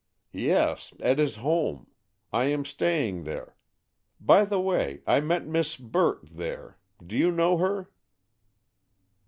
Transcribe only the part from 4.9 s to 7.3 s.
I met Miss Burt there; do you